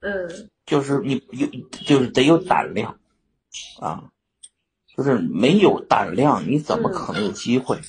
[0.00, 1.46] 嗯，就是你有，
[1.84, 3.00] 就是得有胆量
[3.80, 4.12] 啊，
[4.96, 7.80] 就是没有胆量，你怎么可能有机会？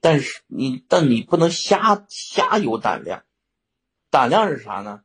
[0.00, 3.22] 但是你，但你不能瞎瞎有胆量。
[4.10, 5.02] 胆量是啥呢？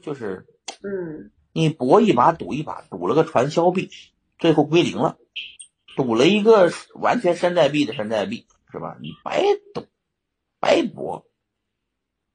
[0.00, 0.46] 就是
[0.82, 3.90] 嗯你搏一把赌一把，赌了个传销币，
[4.38, 5.16] 最后归零了；
[5.96, 8.96] 赌了一个完全山寨币的山寨币，是吧？
[9.00, 9.42] 你白
[9.74, 9.86] 赌，
[10.60, 11.26] 白搏，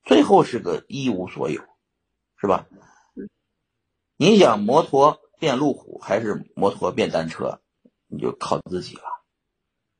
[0.03, 1.61] 最后是个一无所有，
[2.39, 2.67] 是吧？
[4.17, 7.61] 你想摩托变路虎还是摩托变单车，
[8.07, 9.03] 你就靠自己了，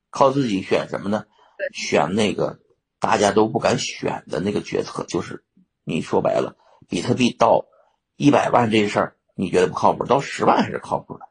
[0.10, 1.26] 靠自己选什么呢？
[1.72, 2.60] 选那个
[3.00, 5.46] 大家都不敢选的那个决策，就是
[5.84, 7.68] 你说白了，比特币到
[8.16, 10.06] 一百万这事儿，你觉得不靠谱？
[10.06, 11.30] 到十万还是靠谱的？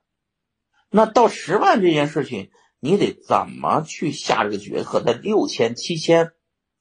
[0.88, 5.02] 那到十万这件事情，你得怎么去下这个决策？
[5.02, 6.32] 在六千、七千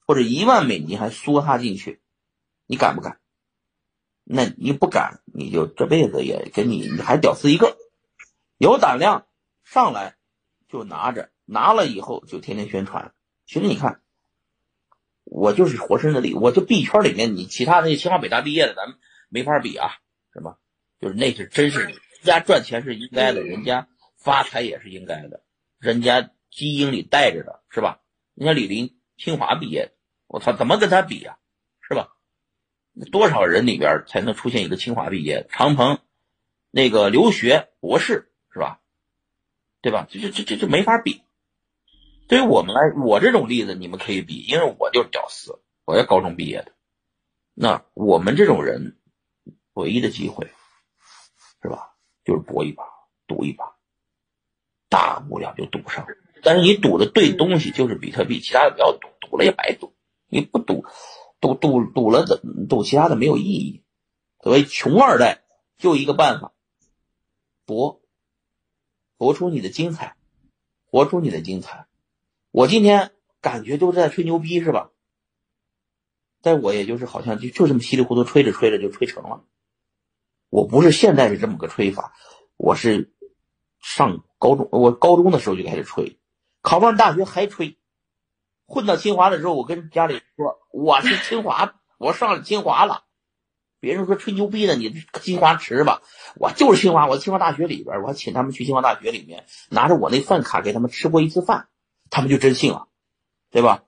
[0.05, 2.03] 或者一万美金还缩它进去，
[2.67, 3.19] 你敢不敢？
[4.25, 7.77] 那你不敢，你就这辈子也跟你你还屌丝一个。
[8.57, 9.27] 有胆量
[9.63, 10.15] 上来
[10.67, 13.13] 就拿着，拿了以后就天天宣传。
[13.45, 14.01] 其实你看，
[15.23, 18.97] 我就是活生生的例子，我就币圈里面，你其他那些清华北大毕业的，咱们
[19.29, 19.89] 没法比啊，
[20.33, 20.57] 是吧？
[20.99, 25.43] 就是那是真是人家赚钱是应该的，人家发财也是应该的，
[25.77, 27.99] 人家基因里带着的，是吧？
[28.33, 29.91] 人家李林清华毕业的，
[30.27, 31.37] 我操，怎么跟他比呀、
[33.11, 35.47] 多少人里边才能出现一个清华毕业的？
[35.49, 35.99] 长鹏
[36.71, 38.79] 那个留学博士是吧？
[39.81, 40.07] 对吧？
[40.09, 41.21] 这这这这这没法比。
[42.27, 46.71] 对于我们来，我这种例子你们可以比，因为我就是屌丝，我也高中毕业的。
[47.53, 48.97] 那我们这种人，
[49.73, 50.47] 唯一的机会
[51.61, 51.93] 是吧？
[52.23, 52.83] 就是搏一把，
[53.27, 53.75] 赌一把，
[54.89, 56.07] 大不了就赌上。
[56.41, 59.93] 但是你赌的对东西就是比特币，其他的不要赌，赌了也白赌。
[60.27, 60.85] 你不赌，
[61.39, 63.83] 赌赌赌了的赌其他的没有意义。
[64.41, 65.43] 所谓穷二代，
[65.77, 66.53] 就一个办法，
[67.65, 68.01] 搏，
[69.17, 70.15] 搏出你的精彩，
[70.85, 71.87] 活出你的精彩。
[72.51, 74.91] 我今天感觉都是在吹牛逼是吧？
[76.41, 79.43] 但我也就是好像就就这么稀里糊涂吹着吹着就吹成了。
[80.49, 82.13] 我不是现在是这么个吹法，
[82.55, 83.11] 我是
[83.81, 86.19] 上高中，我高中的时候就开始吹，
[86.61, 87.79] 考不上大学还吹。
[88.65, 93.03] 混到清华的时候，我跟家里说我是清华，我上清华了。
[93.79, 96.01] 别人说吹牛逼的，你清华池吧，
[96.37, 101.67] 我就是清华，我清华大学里边，我还请他们去清华大学里面拿着我那饭卡给他们吃过一次饭，
[102.09, 102.87] 他们就真信了，
[103.51, 103.83] 对吧？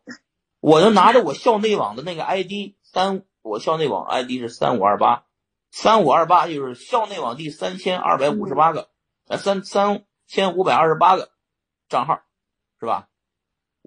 [0.59, 5.23] 我就拿着我校内网的那个 ID 三，我校内网 ID 是三五二八，
[5.71, 8.89] 三五二八就是校内网第三千二百五十八个，
[9.27, 11.31] 呃三三千五百二十八个
[11.89, 12.21] 账号，
[12.79, 13.07] 是吧？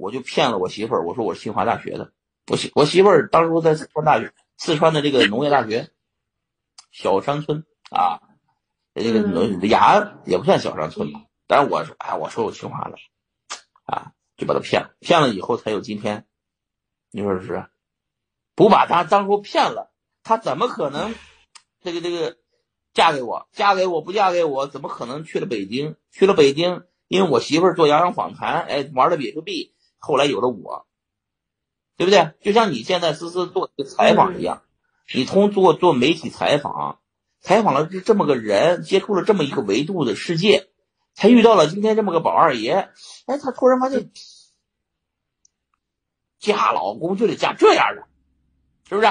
[0.00, 2.12] 我就骗了我媳妇儿，我说我是清华大学的，
[2.50, 5.91] 我媳我媳妇儿当时在四川大学，四川的这个农业大学，
[6.91, 8.21] 小山村啊，
[8.94, 12.97] 这个农雅安也不算小山村吧，但是我说，哎，我说我清华的，
[13.84, 16.27] 啊，就把他骗了，骗了以后才有今天，
[17.11, 17.67] 你说是不是？
[18.55, 21.15] 不把他当初骗了，他怎么可能
[21.82, 22.37] 这个这个
[22.93, 23.49] 嫁给我？
[23.53, 24.67] 嫁给我不嫁给我？
[24.67, 25.97] 怎么可能去了北京？
[26.11, 30.87] 去了北京，因为我媳妇儿做洋洋访谈，哎，玩的比特币，后来有了我，
[31.97, 32.33] 对不对？
[32.43, 34.62] 就像你现在思思做这个采访一样，
[35.15, 36.99] 你通过做媒体采访，
[37.41, 40.69] 采访了这这么个人，接触了这么一个维度的世界，
[41.15, 42.91] 才遇到了今天这么个宝二爷。
[43.27, 44.11] 哎，他突然发现，
[46.38, 48.06] 嫁老公就得嫁这样的，
[48.88, 49.09] 是不是？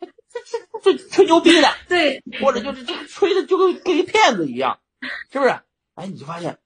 [0.00, 0.42] 这
[0.82, 4.78] 这这吹牛逼的，对，或者就是这吹的就跟跟一骗子一样，
[5.32, 5.58] 是不是？
[5.94, 6.58] 哎，你就发现，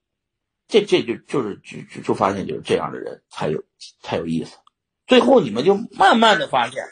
[0.67, 3.63] 这这就就是就就就发现就是这样的人才有
[4.01, 4.57] 才有意思。
[5.05, 6.83] 最后你们就慢慢的发现，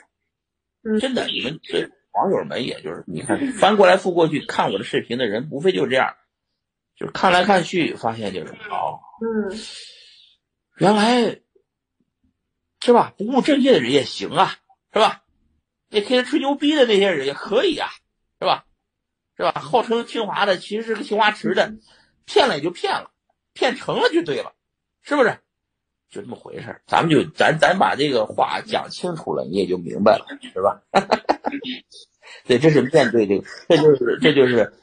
[0.83, 6.15] 嗯真的，你们这网友们也就是你看翻过来覆过去看我的视频的人，无非就是这样，
[6.95, 9.57] 就是看来看去发现就是哦，嗯
[10.77, 11.41] 原来
[12.81, 13.13] 是吧？
[13.17, 14.55] 不务正业的人也行啊，
[14.91, 15.23] 是吧？
[15.89, 17.89] 那天天吹牛逼的那些人也可以啊，
[18.39, 18.65] 是吧？
[19.37, 19.51] 是吧？
[19.51, 21.73] 号称清华的，其实是个清华池的，
[22.25, 23.11] 骗了也就骗了，
[23.53, 24.53] 骗成了就对了，
[25.01, 25.37] 是不是？
[26.09, 30.81] 就这么回事儿咱们就咱咱把这个话讲清楚了，你也就明白了，是吧？
[32.43, 34.73] 对，这是面对这个，这就是这就是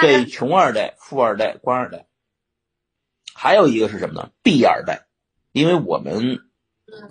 [0.00, 2.06] 对穷二代、富二代、官二代，
[3.34, 5.06] 还有一个是什么呢？B 二代，
[5.50, 6.38] 因为我们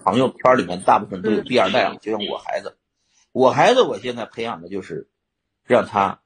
[0.06, 2.78] 朋友圈里面大部分都有 B 二代啊，就像我孩子，
[3.34, 5.10] 我孩子我现在培养的就是
[5.66, 6.22] 让他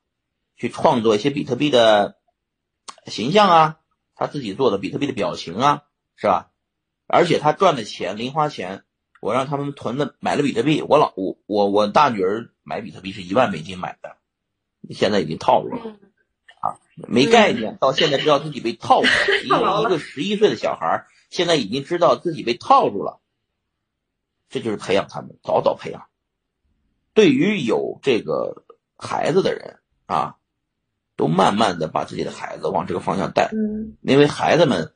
[0.56, 2.16] 去创作一些比特币的
[3.08, 3.79] 形象啊，
[4.20, 5.84] 他自己做的比特币的表情啊，
[6.18, 6.52] 是吧？
[7.08, 8.84] 而且他赚的钱零花钱，
[9.22, 14.18] 我让他们囤的买了比特币，我老我我我大女儿买比特币是一万美金买的，
[14.94, 15.98] 现在已经套住了
[16.60, 19.14] 啊，没概念，到现在知道自己被套住了。
[19.46, 23.22] 一个一个十一岁的小孩，现在已经知道自己被套住了，
[24.50, 26.10] 这就是培养他们，早早培养。
[27.14, 28.66] 对于有这个
[28.98, 30.36] 孩子的人啊，
[31.20, 33.52] 都慢慢的把自己的孩子往这个方向带，
[34.04, 34.90] 因为孩子们